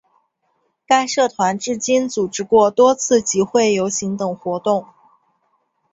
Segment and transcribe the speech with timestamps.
[0.87, 4.87] 该社团至今组织过多次集会游行等活动。